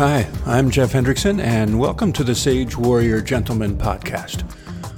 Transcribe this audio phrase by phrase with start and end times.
[0.00, 4.50] Hi, I'm Jeff Hendrickson, and welcome to the Sage Warrior Gentleman podcast,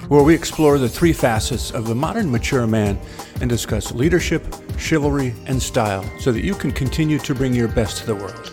[0.09, 2.97] where we explore the three facets of the modern mature man
[3.41, 4.45] and discuss leadership,
[4.79, 8.47] chivalry, and style so that you can continue to bring your best to the world.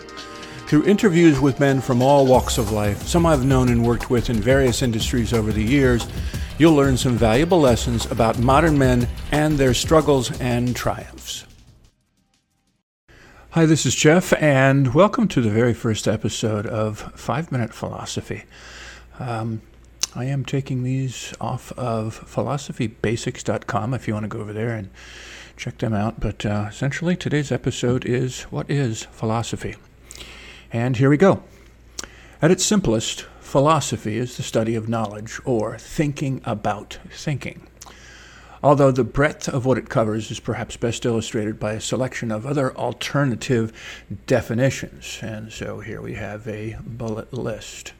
[0.66, 4.28] Through interviews with men from all walks of life, some I've known and worked with
[4.28, 6.08] in various industries over the years,
[6.58, 11.19] you'll learn some valuable lessons about modern men and their struggles and triumphs.
[13.54, 18.44] Hi, this is Jeff, and welcome to the very first episode of Five Minute Philosophy.
[19.18, 19.60] Um,
[20.14, 24.88] I am taking these off of philosophybasics.com if you want to go over there and
[25.56, 26.20] check them out.
[26.20, 29.74] But uh, essentially, today's episode is What is Philosophy?
[30.72, 31.42] And here we go.
[32.40, 37.66] At its simplest, philosophy is the study of knowledge or thinking about thinking
[38.62, 42.44] although the breadth of what it covers is perhaps best illustrated by a selection of
[42.44, 43.72] other alternative
[44.26, 45.18] definitions.
[45.22, 47.92] And so here we have a bullet list.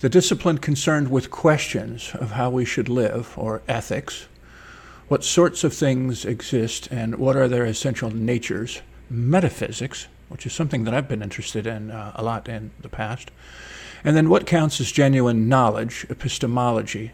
[0.00, 4.26] The discipline concerned with questions of how we should live, or ethics,
[5.08, 10.84] what sorts of things exist and what are their essential natures, metaphysics, which is something
[10.84, 13.30] that I've been interested in uh, a lot in the past,
[14.04, 17.10] and then what counts as genuine knowledge, epistemology,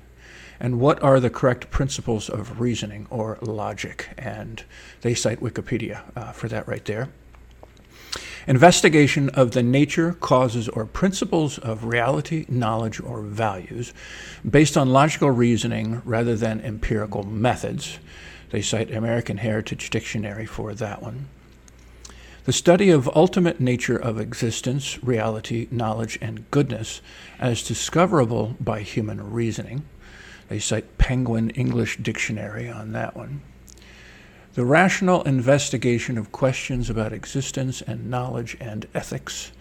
[0.60, 4.08] and what are the correct principles of reasoning or logic.
[4.16, 4.64] And
[5.02, 7.08] they cite Wikipedia uh, for that right there.
[8.46, 13.92] Investigation of the nature, causes, or principles of reality, knowledge, or values
[14.48, 17.98] based on logical reasoning rather than empirical methods.
[18.50, 21.26] They cite American Heritage Dictionary for that one.
[22.44, 27.00] The study of ultimate nature of existence, reality, knowledge, and goodness
[27.40, 29.84] as discoverable by human reasoning.
[30.48, 33.42] They cite Penguin English Dictionary on that one.
[34.54, 39.52] The rational investigation of questions about existence and knowledge and ethics.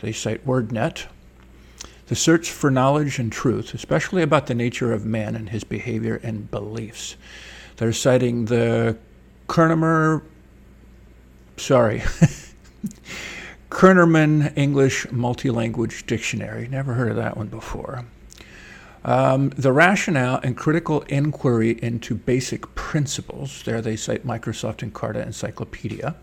[0.00, 1.06] They cite WordNet.
[2.06, 6.18] The search for knowledge and truth, especially about the nature of man and his behavior
[6.24, 7.16] and beliefs.
[7.76, 8.96] They're citing the
[9.48, 10.22] Kernemer,
[11.56, 12.00] sorry,
[13.70, 16.66] Kernerman English Multilanguage Dictionary.
[16.66, 18.04] Never heard of that one before.
[19.04, 26.16] Um, the rationale and critical inquiry into basic principles, there they cite Microsoft Encarta Encyclopedia.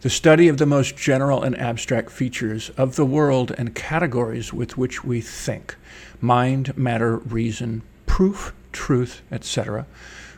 [0.00, 4.78] The study of the most general and abstract features of the world and categories with
[4.78, 5.76] which we think
[6.20, 9.86] mind, matter, reason, proof, truth, etc.,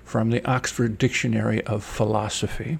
[0.04, 2.78] from the Oxford Dictionary of Philosophy.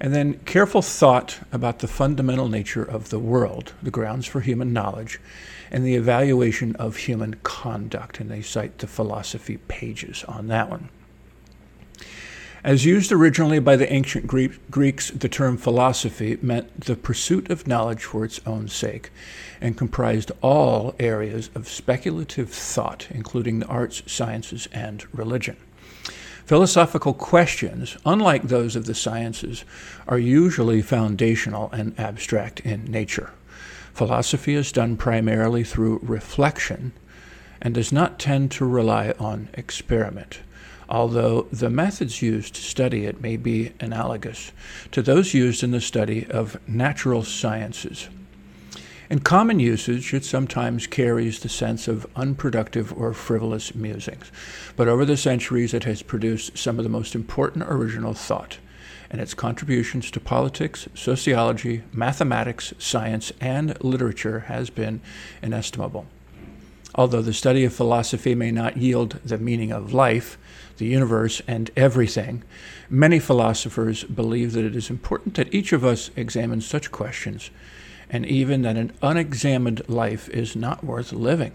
[0.00, 4.72] And then careful thought about the fundamental nature of the world, the grounds for human
[4.72, 5.18] knowledge,
[5.70, 8.20] and the evaluation of human conduct.
[8.20, 10.90] And they cite the philosophy pages on that one.
[12.62, 18.02] As used originally by the ancient Greeks, the term philosophy meant the pursuit of knowledge
[18.02, 19.10] for its own sake
[19.60, 25.56] and comprised all areas of speculative thought, including the arts, sciences, and religion.
[26.46, 29.64] Philosophical questions, unlike those of the sciences,
[30.06, 33.32] are usually foundational and abstract in nature.
[33.92, 36.92] Philosophy is done primarily through reflection
[37.60, 40.38] and does not tend to rely on experiment,
[40.88, 44.52] although the methods used to study it may be analogous
[44.92, 48.08] to those used in the study of natural sciences.
[49.08, 54.32] In common usage, it sometimes carries the sense of unproductive or frivolous musings,
[54.74, 58.58] but over the centuries it has produced some of the most important original thought
[59.10, 65.00] and its contributions to politics, sociology, mathematics, science, and literature has been
[65.42, 66.06] inestimable.
[66.94, 70.38] Although the study of philosophy may not yield the meaning of life,
[70.78, 72.42] the universe, and everything,
[72.90, 77.50] many philosophers believe that it is important that each of us examine such questions,
[78.10, 81.52] and even that an unexamined life is not worth living.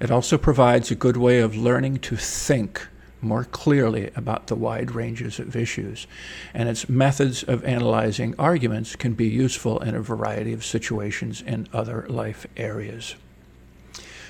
[0.00, 2.86] It also provides a good way of learning to think
[3.22, 6.06] more clearly about the wide ranges of issues,
[6.52, 11.66] and its methods of analyzing arguments can be useful in a variety of situations in
[11.72, 13.14] other life areas.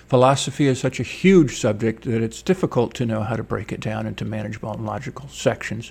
[0.07, 3.81] Philosophy is such a huge subject that it's difficult to know how to break it
[3.81, 5.91] down into manageable and logical sections.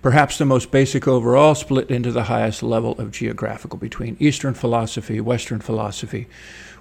[0.00, 5.20] Perhaps the most basic overall split into the highest level of geographical between Eastern philosophy,
[5.20, 6.28] Western philosophy,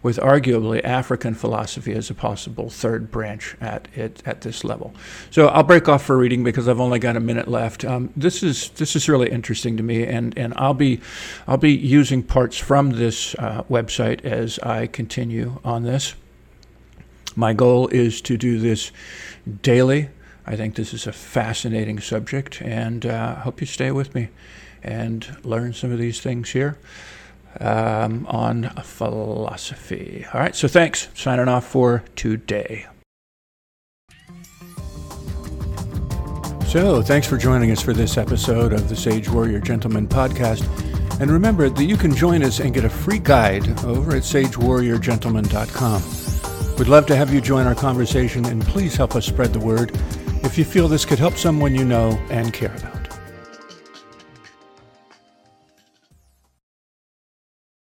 [0.04, 4.94] with arguably African philosophy as a possible third branch at it at this level.
[5.32, 7.84] So I'll break off for reading because I've only got a minute left.
[7.84, 11.02] Um, this is this is really interesting to me, and and I'll be
[11.48, 16.14] I'll be using parts from this uh, website as I continue on this.
[17.36, 18.92] My goal is to do this
[19.62, 20.10] daily.
[20.48, 24.30] I think this is a fascinating subject, and uh, I hope you stay with me
[24.82, 26.78] and learn some of these things here.
[27.60, 30.26] um, on philosophy.
[30.34, 31.08] All right, so thanks.
[31.16, 32.86] Signing off for today.
[36.68, 40.68] So, thanks for joining us for this episode of the Sage Warrior Gentleman podcast.
[41.22, 46.76] And remember that you can join us and get a free guide over at sagewarriorgentleman.com.
[46.78, 49.98] We'd love to have you join our conversation and please help us spread the word
[50.44, 53.07] if you feel this could help someone you know and care about.